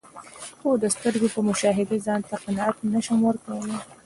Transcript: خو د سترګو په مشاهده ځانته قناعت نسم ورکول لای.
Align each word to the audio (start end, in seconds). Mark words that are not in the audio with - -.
خو 0.59 0.69
د 0.83 0.85
سترګو 0.95 1.27
په 1.35 1.39
مشاهده 1.49 1.95
ځانته 2.05 2.35
قناعت 2.43 2.77
نسم 2.93 3.19
ورکول 3.27 3.61
لای. 3.69 3.79